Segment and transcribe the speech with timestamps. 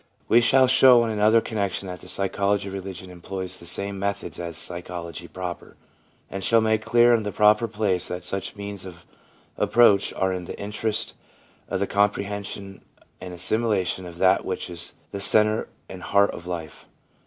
[0.27, 4.39] We shall show in another connection that the psychology of religion employs the same methods
[4.39, 5.75] as psychology proper,
[6.27, 9.05] and shall make clear in the proper place that such means of
[9.59, 11.13] approach are in the interest
[11.69, 12.79] of the com prehension
[13.21, 16.87] and assimilation of that which is the centre and heart of life.